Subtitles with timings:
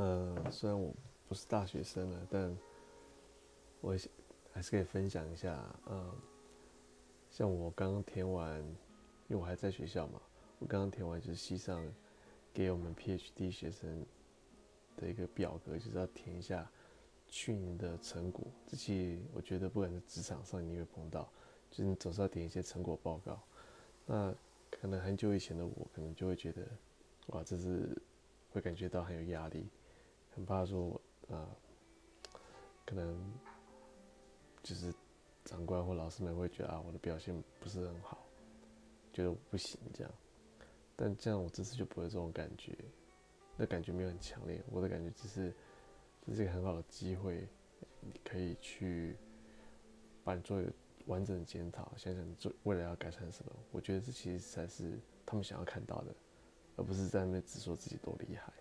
[0.00, 0.94] 呃，虽然我
[1.28, 2.56] 不是大学生了，但
[3.82, 3.94] 我
[4.50, 5.62] 还是可以分享一下。
[5.90, 6.10] 嗯，
[7.30, 8.58] 像我刚刚填完，
[9.28, 10.18] 因为我还在学校嘛，
[10.58, 11.86] 我刚刚填完就是系上
[12.50, 14.06] 给我们 PhD 学生
[14.96, 16.66] 的一个表格，就是要填一下
[17.28, 18.46] 去年的成果。
[18.66, 21.30] 这期我觉得不管是职场上，你会碰到，
[21.70, 23.38] 就是你总是要填一些成果报告。
[24.06, 24.34] 那
[24.70, 26.66] 可能很久以前的我，可能就会觉得，
[27.26, 27.94] 哇，这是
[28.50, 29.68] 会感觉到很有压力，
[30.34, 31.00] 很怕说我，
[31.34, 31.48] 啊，
[32.86, 33.18] 可能
[34.62, 34.92] 就是
[35.44, 38.18] 长官或老师们会觉得啊，我的表现不是很好，
[39.12, 40.12] 觉得我不行这样。
[40.96, 42.76] 但这样我这次就不会这种感觉，
[43.56, 44.62] 那感觉没有很强烈。
[44.70, 45.52] 我的感觉只是，
[46.26, 47.48] 这是一个很好的机会，
[48.00, 49.16] 你可以去
[50.22, 50.72] 把你做一个
[51.06, 53.52] 完整的检讨，想想你做未来要改善什么。
[53.72, 56.14] 我觉得这其实才是他们想要看到的，
[56.76, 58.52] 而不是在那边只说自己多厉害。